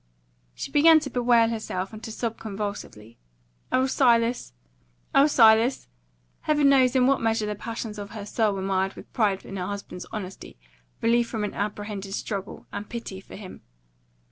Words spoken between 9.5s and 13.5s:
her husband's honesty, relief from an apprehended struggle, and pity for